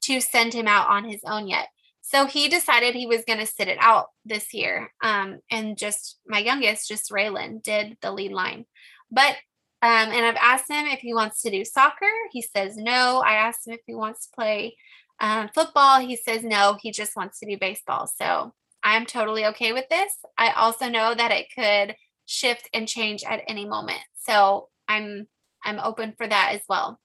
[0.03, 1.67] to send him out on his own yet.
[2.01, 4.93] So he decided he was going to sit it out this year.
[5.03, 8.65] Um, and just my youngest, just Raylan, did the lead line.
[9.11, 9.35] But
[9.81, 12.11] um, and I've asked him if he wants to do soccer.
[12.31, 13.21] He says no.
[13.25, 14.75] I asked him if he wants to play
[15.19, 15.99] um, football.
[15.99, 16.77] He says no.
[16.81, 18.07] He just wants to do baseball.
[18.07, 20.11] So I'm totally okay with this.
[20.37, 24.01] I also know that it could shift and change at any moment.
[24.29, 25.27] So I'm
[25.63, 26.99] I'm open for that as well.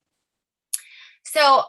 [1.25, 1.63] So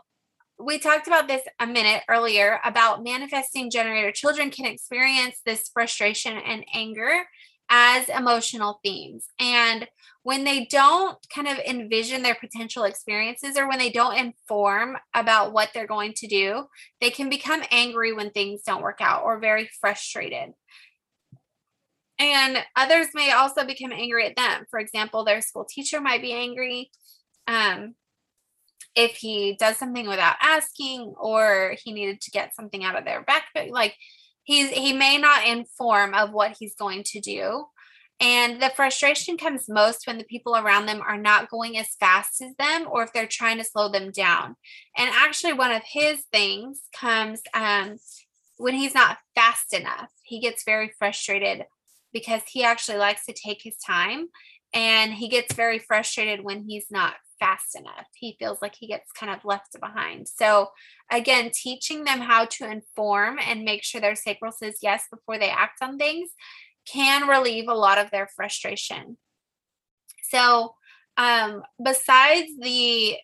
[0.59, 6.37] we talked about this a minute earlier about manifesting generator children can experience this frustration
[6.37, 7.23] and anger
[7.69, 9.25] as emotional themes.
[9.39, 9.87] And
[10.23, 15.51] when they don't kind of envision their potential experiences or when they don't inform about
[15.51, 16.65] what they're going to do,
[17.01, 20.51] they can become angry when things don't work out or very frustrated.
[22.17, 24.65] And others may also become angry at them.
[24.69, 26.91] For example, their school teacher might be angry
[27.47, 27.95] um,
[28.95, 33.23] if he does something without asking or he needed to get something out of their
[33.23, 33.69] backpack.
[33.69, 33.95] Like
[34.43, 37.65] he's he may not inform of what he's going to do
[38.19, 42.41] and the frustration comes most when the people around them are not going as fast
[42.41, 44.55] as them or if they're trying to slow them down.
[44.97, 47.97] And actually, one of his things comes um,
[48.57, 50.09] when he's not fast enough.
[50.23, 51.65] He gets very frustrated
[52.15, 54.27] because he actually likes to take his time
[54.73, 58.07] and he gets very frustrated when he's not fast enough.
[58.13, 60.29] He feels like he gets kind of left behind.
[60.29, 60.69] So,
[61.11, 65.49] again, teaching them how to inform and make sure their sacral says yes before they
[65.49, 66.29] act on things
[66.87, 69.17] can relieve a lot of their frustration.
[70.29, 70.73] So,
[71.17, 73.17] um, besides the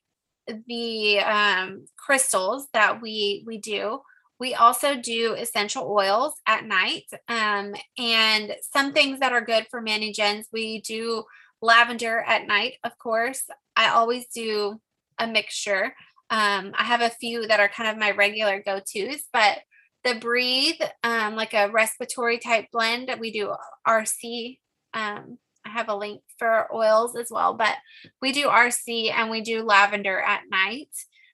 [0.68, 4.02] the um, crystals that we we do,
[4.42, 9.82] we also do essential oils at night, um, and some things that are good for
[9.82, 10.48] mani gens.
[10.52, 11.26] We do
[11.62, 13.44] lavender at night, of course.
[13.76, 14.82] I always do
[15.20, 15.94] a mixture.
[16.32, 19.60] Um, I have a few that are kind of my regular go tos, but
[20.04, 23.54] the breathe um, like a respiratory type blend we do
[23.88, 24.58] rc
[24.96, 27.76] um, i have a link for oils as well but
[28.20, 30.90] we do rc and we do lavender at night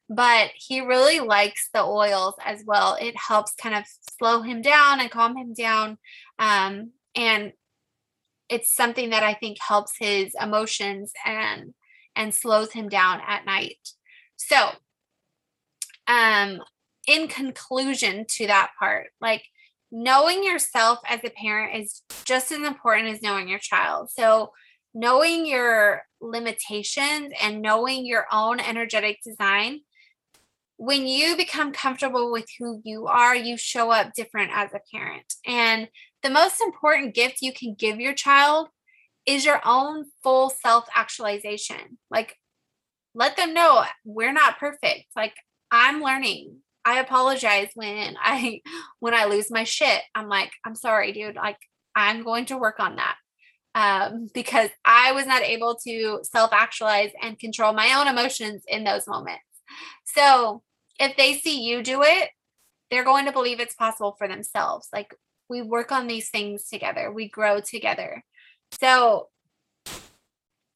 [0.09, 3.83] but he really likes the oils as well it helps kind of
[4.17, 5.97] slow him down and calm him down
[6.39, 7.53] um, and
[8.49, 11.73] it's something that i think helps his emotions and
[12.15, 13.89] and slows him down at night
[14.37, 14.69] so
[16.07, 16.61] um
[17.07, 19.43] in conclusion to that part, like
[19.91, 24.11] knowing yourself as a parent is just as important as knowing your child.
[24.11, 24.51] So,
[24.93, 29.79] knowing your limitations and knowing your own energetic design,
[30.77, 35.33] when you become comfortable with who you are, you show up different as a parent.
[35.45, 35.89] And
[36.21, 38.69] the most important gift you can give your child
[39.25, 41.97] is your own full self actualization.
[42.09, 42.35] Like,
[43.15, 45.05] let them know we're not perfect.
[45.15, 45.33] Like,
[45.71, 46.57] I'm learning.
[46.85, 48.61] I apologize when I
[48.99, 50.01] when I lose my shit.
[50.13, 51.35] I'm like, I'm sorry, dude.
[51.35, 51.57] Like,
[51.95, 53.15] I'm going to work on that.
[53.73, 58.83] Um, because I was not able to self actualize and control my own emotions in
[58.83, 59.43] those moments.
[60.15, 60.63] So
[60.99, 62.29] if they see you do it,
[62.89, 64.88] they're going to believe it's possible for themselves.
[64.93, 65.13] Like
[65.49, 68.23] we work on these things together, we grow together.
[68.79, 69.29] So,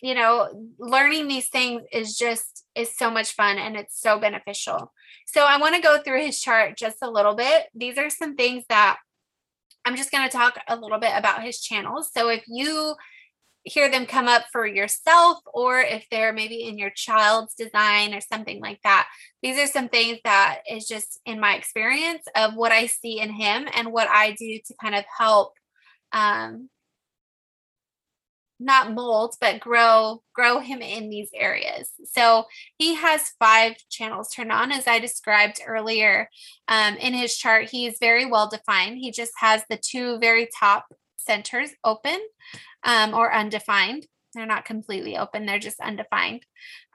[0.01, 4.91] you know, learning these things is just is so much fun and it's so beneficial.
[5.27, 7.67] So I want to go through his chart just a little bit.
[7.75, 8.97] These are some things that
[9.85, 12.11] I'm just going to talk a little bit about his channels.
[12.13, 12.95] So if you
[13.63, 18.21] hear them come up for yourself or if they're maybe in your child's design or
[18.21, 19.07] something like that,
[19.43, 23.31] these are some things that is just in my experience of what I see in
[23.31, 25.53] him and what I do to kind of help
[26.11, 26.69] um,
[28.61, 31.89] not mold but grow grow him in these areas.
[32.05, 32.45] So
[32.77, 36.29] he has five channels turned on as i described earlier.
[36.67, 38.97] Um, in his chart he is very well defined.
[38.99, 40.85] He just has the two very top
[41.17, 42.19] centers open
[42.83, 44.05] um, or undefined.
[44.33, 46.45] They're not completely open they're just undefined.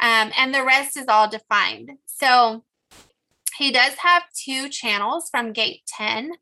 [0.00, 1.90] Um, and the rest is all defined.
[2.06, 2.64] So
[3.58, 6.32] he does have two channels from gate 10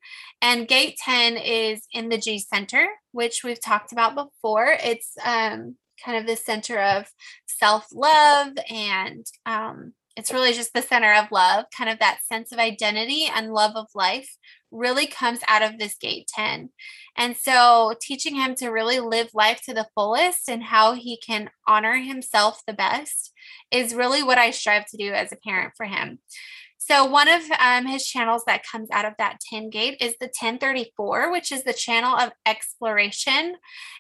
[0.42, 4.76] and gate 10 is in the g center which we've talked about before.
[4.82, 7.06] It's um, kind of the center of
[7.46, 12.58] self-love and um, it's really just the center of love kind of that sense of
[12.58, 14.36] identity and love of life
[14.74, 16.70] really comes out of this gate 10
[17.16, 21.50] and so teaching him to really live life to the fullest and how he can
[21.66, 23.32] honor himself the best
[23.70, 26.18] is really what I strive to do as a parent for him.
[26.78, 30.26] So one of um, his channels that comes out of that 10 gate is the
[30.26, 33.54] 1034, which is the channel of exploration.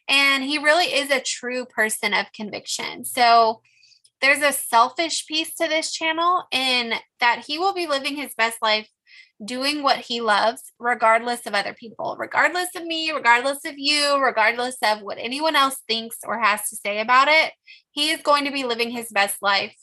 [0.06, 3.06] And he really is a true person of conviction.
[3.06, 3.62] So
[4.20, 8.58] there's a selfish piece to this channel in that he will be living his best
[8.60, 8.88] life
[9.44, 14.76] doing what he loves, regardless of other people, regardless of me, regardless of you, regardless
[14.82, 17.52] of what anyone else thinks or has to say about it.
[17.90, 19.74] He is going to be living his best life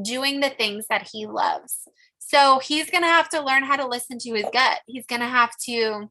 [0.00, 1.88] doing the things that he loves.
[2.18, 4.80] So he's going to have to learn how to listen to his gut.
[4.86, 6.10] He's going to have to,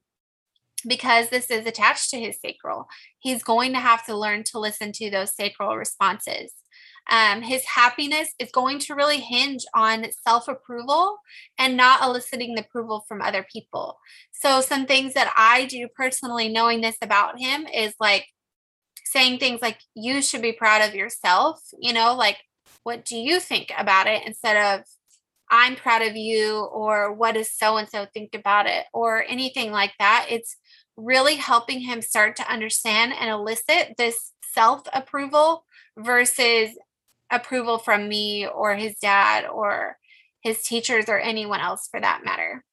[0.88, 2.88] because this is attached to his sacral,
[3.20, 6.54] he's going to have to learn to listen to those sacral responses.
[7.10, 11.18] Um, his happiness is going to really hinge on self approval
[11.58, 14.00] and not eliciting the approval from other people.
[14.32, 18.28] So, some things that I do personally, knowing this about him, is like
[19.06, 22.38] saying things like, You should be proud of yourself, you know, like,
[22.84, 24.86] what do you think about it instead of
[25.50, 29.72] I'm proud of you or what does so and so think about it or anything
[29.72, 30.28] like that.
[30.30, 30.58] It's
[30.98, 35.64] really helping him start to understand and elicit this self approval
[35.98, 36.72] versus
[37.32, 39.98] approval from me or his dad or
[40.42, 42.64] his teachers or anyone else for that matter.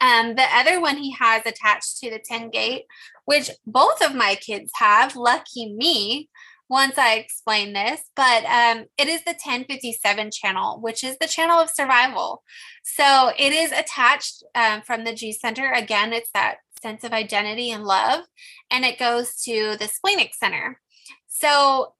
[0.00, 2.84] Um, the other one he has attached to the 10 gate,
[3.24, 6.28] which both of my kids have, lucky me,
[6.68, 11.58] once I explain this, but um, it is the 1057 channel, which is the channel
[11.58, 12.42] of survival.
[12.82, 15.72] So it is attached um, from the G Center.
[15.72, 18.24] Again, it's that sense of identity and love,
[18.70, 20.80] and it goes to the splenic center.
[21.28, 21.94] So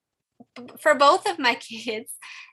[0.80, 2.10] for both of my kids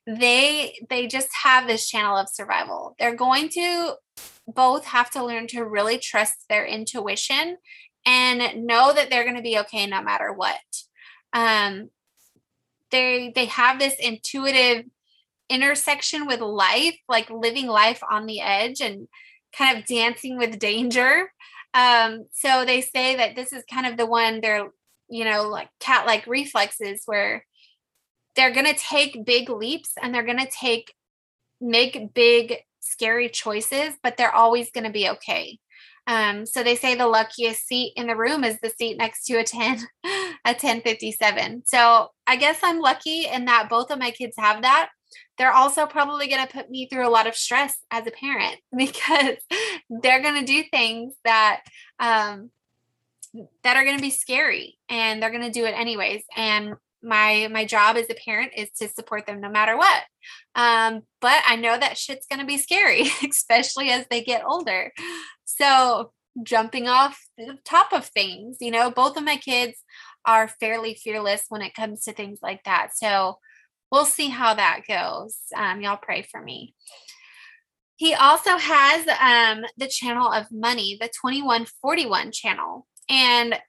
[0.07, 2.95] they they just have this channel of survival.
[2.97, 3.93] They're going to
[4.47, 7.57] both have to learn to really trust their intuition
[8.05, 10.59] and know that they're going to be okay no matter what.
[11.33, 11.89] Um
[12.89, 14.85] they they have this intuitive
[15.49, 19.07] intersection with life like living life on the edge and
[19.55, 21.31] kind of dancing with danger.
[21.75, 24.69] Um so they say that this is kind of the one they're
[25.09, 27.45] you know like cat like reflexes where
[28.35, 30.93] they're going to take big leaps and they're going to take
[31.59, 35.59] make big scary choices but they're always going to be okay.
[36.07, 39.35] Um, so they say the luckiest seat in the room is the seat next to
[39.35, 39.79] a 10
[40.43, 44.89] a 1057 so i guess i'm lucky in that both of my kids have that.
[45.37, 48.57] They're also probably going to put me through a lot of stress as a parent
[48.77, 49.37] because
[49.89, 51.61] they're going to do things that
[51.99, 52.51] um,
[53.63, 56.23] that are going to be scary and they're going to do it anyways.
[56.35, 60.03] And my my job as a parent is to support them no matter what.
[60.55, 64.91] Um, but i know that shit's going to be scary especially as they get older.
[65.45, 66.11] So
[66.43, 69.83] jumping off the top of things you know both of my kids
[70.25, 72.89] are fairly fearless when it comes to things like that.
[72.95, 73.39] So
[73.91, 75.37] we'll see how that goes.
[75.55, 76.75] Um, y'all pray for me.
[77.97, 82.87] He also has um, the channel of money the 2141 channel.
[83.09, 83.59] And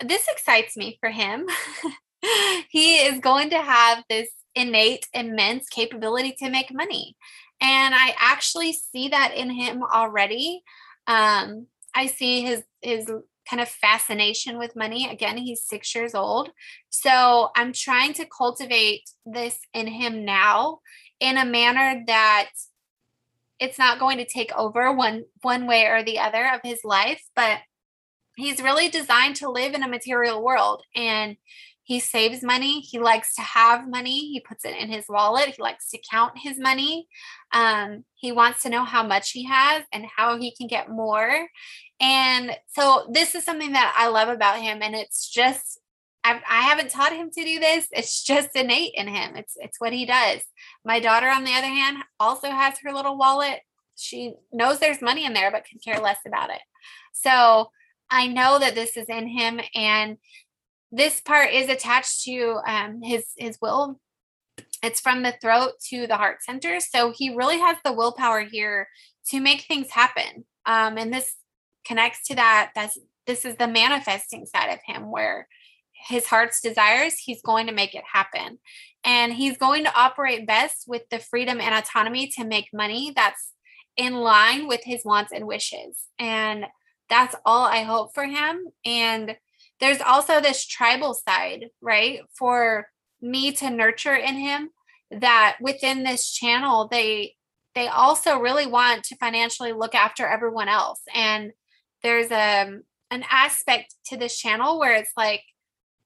[0.00, 1.46] this excites me for him
[2.68, 7.16] he is going to have this innate, immense capability to make money.
[7.60, 10.62] And I actually see that in him already.
[11.06, 13.10] Um, I see his his
[13.48, 15.08] kind of fascination with money.
[15.10, 16.50] Again, he's six years old.
[16.90, 20.80] So I'm trying to cultivate this in him now
[21.20, 22.50] in a manner that
[23.58, 27.22] it's not going to take over one one way or the other of his life,
[27.36, 27.58] but
[28.36, 31.36] he's really designed to live in a material world and
[31.84, 32.80] he saves money.
[32.80, 34.32] He likes to have money.
[34.32, 35.54] He puts it in his wallet.
[35.56, 37.08] He likes to count his money.
[37.52, 41.48] Um, he wants to know how much he has and how he can get more.
[42.00, 44.80] And so this is something that I love about him.
[44.80, 45.80] And it's just,
[46.22, 47.88] I've, I haven't taught him to do this.
[47.90, 49.34] It's just innate in him.
[49.34, 50.40] It's it's what he does.
[50.84, 53.60] My daughter, on the other hand, also has her little wallet.
[53.96, 56.60] She knows there's money in there, but can care less about it.
[57.12, 57.70] So
[58.10, 60.18] I know that this is in him, and
[60.92, 63.98] this part is attached to um, his his will.
[64.82, 68.88] It's from the throat to the heart center, so he really has the willpower here
[69.30, 70.44] to make things happen.
[70.66, 71.34] Um, and this
[71.86, 72.72] connects to that.
[72.74, 75.48] That's this is the manifesting side of him, where
[75.92, 78.58] his heart's desires, he's going to make it happen,
[79.02, 83.52] and he's going to operate best with the freedom and autonomy to make money that's
[83.96, 86.04] in line with his wants and wishes.
[86.18, 86.66] And
[87.08, 88.66] that's all I hope for him.
[88.84, 89.36] And
[89.82, 92.20] there's also this tribal side, right?
[92.38, 92.86] For
[93.20, 94.70] me to nurture in him
[95.10, 97.34] that within this channel they
[97.74, 101.52] they also really want to financially look after everyone else and
[102.02, 105.42] there's a um, an aspect to this channel where it's like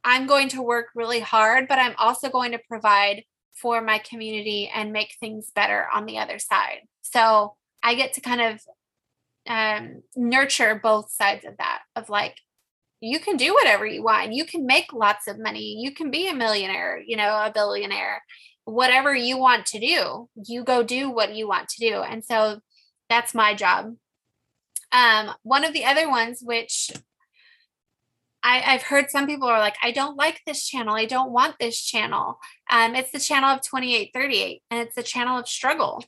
[0.02, 3.22] I'm going to work really hard but I'm also going to provide
[3.56, 6.80] for my community and make things better on the other side.
[7.02, 8.60] So I get to kind of
[9.48, 12.36] um, nurture both sides of that of like,
[13.00, 14.32] you can do whatever you want.
[14.32, 15.76] You can make lots of money.
[15.80, 18.22] You can be a millionaire, you know, a billionaire,
[18.64, 22.02] whatever you want to do, you go do what you want to do.
[22.02, 22.60] And so
[23.08, 23.94] that's my job.
[24.92, 26.90] Um, one of the other ones, which
[28.42, 30.94] I, have heard some people are like, I don't like this channel.
[30.94, 32.38] I don't want this channel.
[32.70, 36.04] Um, it's the channel of 2838 and it's the channel of struggle.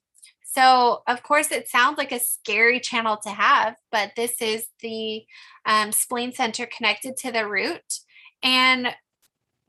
[0.59, 5.22] So, of course, it sounds like a scary channel to have, but this is the
[5.64, 8.00] um, spleen center connected to the root.
[8.42, 8.88] And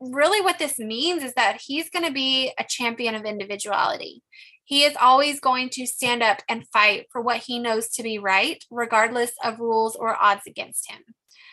[0.00, 4.24] really, what this means is that he's going to be a champion of individuality.
[4.64, 8.18] He is always going to stand up and fight for what he knows to be
[8.18, 11.02] right, regardless of rules or odds against him.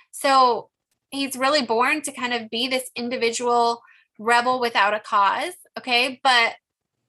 [0.10, 0.72] So,
[1.12, 3.84] he's really born to kind of be this individual
[4.18, 5.54] rebel without a cause.
[5.78, 6.20] Okay.
[6.24, 6.56] But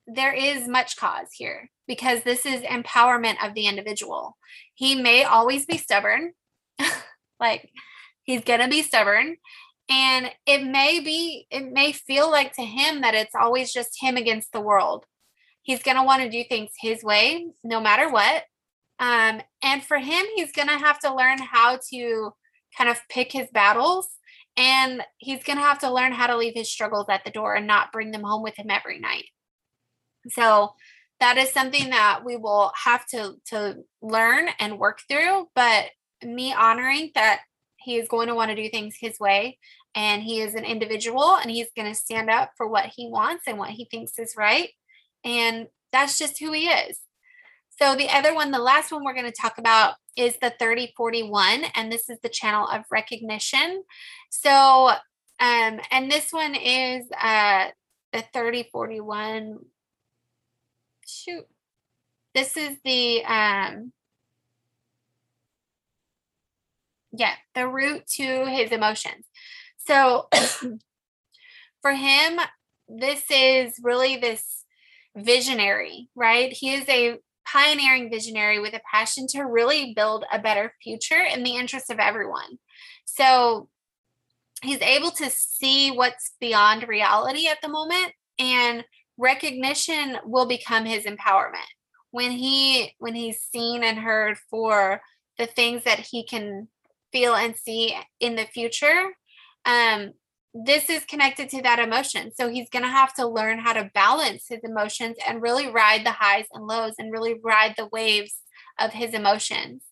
[0.06, 4.36] there is much cause here because this is empowerment of the individual.
[4.74, 6.34] He may always be stubborn,
[7.40, 7.70] like
[8.22, 9.38] he's going to be stubborn.
[9.90, 14.16] And it may be, it may feel like to him that it's always just him
[14.16, 15.06] against the world.
[15.62, 18.44] He's going to want to do things his way, no matter what.
[19.00, 22.32] Um, and for him, he's going to have to learn how to
[22.76, 24.08] kind of pick his battles
[24.58, 27.54] and he's going to have to learn how to leave his struggles at the door
[27.54, 29.26] and not bring them home with him every night.
[30.30, 30.74] So
[31.20, 35.86] that is something that we will have to to learn and work through, but
[36.22, 37.40] me honoring that
[37.76, 39.58] he is going to want to do things his way
[39.94, 43.44] and he is an individual and he's going to stand up for what he wants
[43.46, 44.70] and what he thinks is right
[45.24, 46.98] and that's just who he is.
[47.80, 51.64] So the other one, the last one we're going to talk about is the 3041,
[51.76, 53.84] and this is the channel of recognition.
[54.30, 54.88] So,
[55.40, 57.68] um, and this one is uh,
[58.12, 59.58] the 3041.
[61.08, 61.46] Shoot.
[62.34, 63.92] This is the, um,
[67.12, 69.24] yeah, the root to his emotions.
[69.86, 70.28] So
[71.82, 72.38] for him,
[72.88, 74.64] this is really this
[75.16, 76.52] visionary, right?
[76.52, 81.42] He is a pioneering visionary with a passion to really build a better future in
[81.42, 82.58] the interest of everyone.
[83.06, 83.70] So
[84.62, 88.84] he's able to see what's beyond reality at the moment and
[89.18, 91.68] recognition will become his empowerment
[92.10, 95.00] when he when he's seen and heard for
[95.36, 96.68] the things that he can
[97.12, 99.12] feel and see in the future
[99.66, 100.12] um
[100.54, 102.32] this is connected to that emotion.
[102.34, 106.04] So he's going to have to learn how to balance his emotions and really ride
[106.04, 108.42] the highs and lows and really ride the waves
[108.80, 109.82] of his emotions.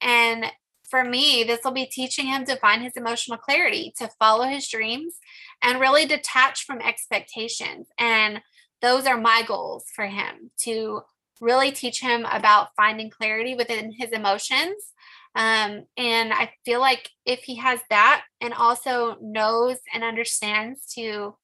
[0.00, 0.46] And
[0.88, 4.68] for me, this will be teaching him to find his emotional clarity, to follow his
[4.68, 5.14] dreams,
[5.62, 7.88] and really detach from expectations.
[7.98, 8.40] And
[8.84, 11.00] those are my goals for him to
[11.40, 14.92] really teach him about finding clarity within his emotions
[15.34, 21.36] um, and I feel like if he has that and also knows and understands to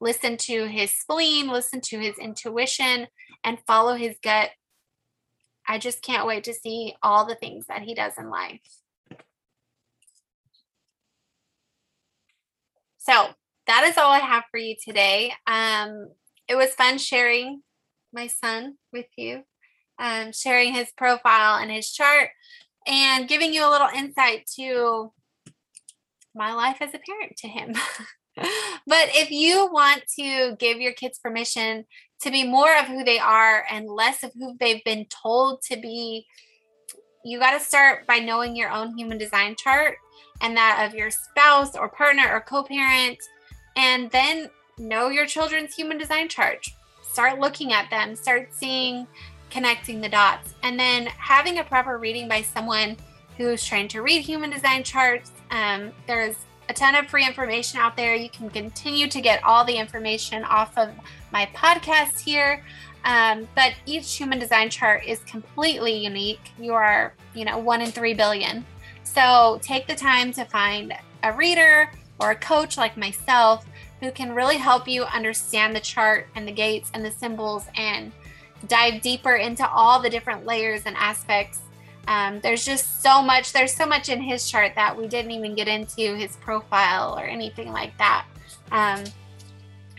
[0.00, 3.08] listen to his spleen, listen to his intuition,
[3.44, 4.50] and follow his gut,
[5.68, 8.60] I just can't wait to see all the things that he does in life.
[12.98, 13.28] So
[13.66, 15.32] that is all I have for you today.
[15.46, 16.08] Um,
[16.48, 17.62] it was fun sharing
[18.12, 19.42] my son with you,
[19.98, 22.30] um, sharing his profile and his chart
[22.86, 25.12] and giving you a little insight to
[26.34, 27.74] my life as a parent to him.
[28.86, 31.84] but if you want to give your kids permission
[32.22, 35.76] to be more of who they are and less of who they've been told to
[35.76, 36.26] be,
[37.24, 39.96] you got to start by knowing your own human design chart
[40.40, 43.18] and that of your spouse or partner or co parent.
[43.76, 44.48] And then
[44.78, 46.66] know your children's human design chart.
[47.02, 49.06] Start looking at them, start seeing
[49.48, 50.52] connecting the dots.
[50.62, 52.98] And then having a proper reading by someone
[53.38, 55.30] who's trying to read human design charts.
[55.50, 56.36] Um, there's
[56.68, 58.14] a ton of free information out there.
[58.14, 60.90] You can continue to get all the information off of
[61.32, 62.62] my podcast here.
[63.06, 66.50] Um, but each human design chart is completely unique.
[66.58, 68.66] You are, you know, one in three billion.
[69.04, 73.64] So take the time to find a reader or a coach like myself
[74.00, 78.12] who can really help you understand the chart and the gates and the symbols and
[78.68, 81.60] dive deeper into all the different layers and aspects.
[82.08, 85.54] Um, there's just so much, there's so much in his chart that we didn't even
[85.54, 88.26] get into his profile or anything like that.
[88.70, 89.02] Um,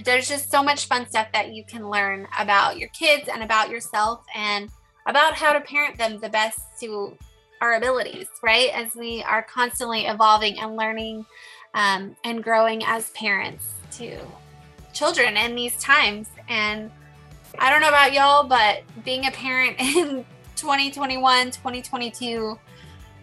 [0.04, 3.70] there's just so much fun stuff that you can learn about your kids and about
[3.70, 4.70] yourself and
[5.08, 7.18] about how to parent them the best to
[7.62, 8.70] our abilities, right?
[8.74, 11.26] As we are constantly evolving and learning
[11.74, 14.18] um, and growing as parents to
[14.94, 16.30] children in these times.
[16.48, 16.92] And
[17.60, 20.26] I don't know about y'all, but being a parent in
[20.56, 22.58] 2021, 2022,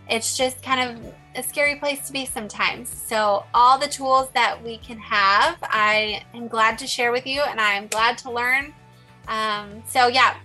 [0.09, 2.89] it's just kind of a scary place to be sometimes.
[2.89, 7.43] So, all the tools that we can have, I am glad to share with you
[7.43, 8.75] and I'm glad to learn.
[9.29, 10.37] Um, so, yeah,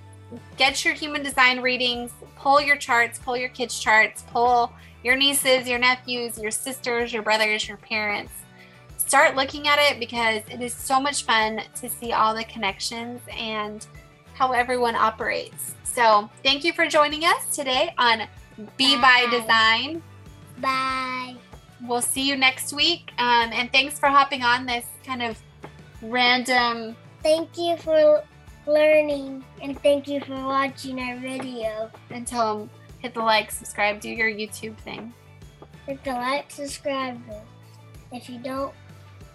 [0.58, 4.72] get your human design readings, pull your charts, pull your kids' charts, pull
[5.04, 8.32] your nieces, your nephews, your sisters, your brothers, your parents.
[9.10, 13.20] Start looking at it because it is so much fun to see all the connections
[13.36, 13.88] and
[14.36, 15.74] how everyone operates.
[15.84, 18.28] So, thank you for joining us today on
[18.78, 20.04] Be by Design.
[20.60, 21.38] Bye.
[21.88, 23.12] We'll see you next week.
[23.18, 25.42] Um, and thanks for hopping on this kind of
[26.04, 26.96] random.
[27.24, 28.24] Thank you for
[28.68, 31.90] learning and thank you for watching our video.
[32.12, 35.12] Until hit the like, subscribe, do your YouTube thing.
[35.88, 37.20] Hit the like, subscribe.
[38.12, 38.72] If you don't,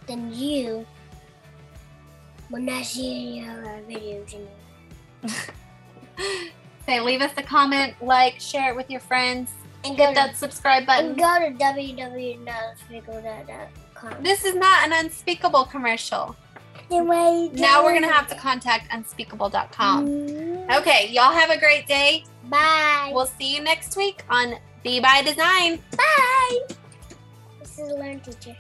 [0.07, 0.85] then you
[2.51, 4.53] will not see any of our videos anymore.
[6.87, 9.51] Say, leave us a comment, like, share it with your friends,
[9.85, 11.19] And hit that to, subscribe and button.
[11.19, 14.23] go to www.speakle.com.
[14.23, 16.37] This is not an unspeakable commercial.
[16.91, 20.07] Anyway, Now we're gonna have to contact unspeakable.com.
[20.07, 22.25] Mm, Okay, y'all have a great day.
[22.51, 23.11] Bye.
[23.15, 25.81] We'll see you next week on Be by Design.
[25.97, 26.59] Bye.
[27.61, 28.55] This is a Learn Teacher.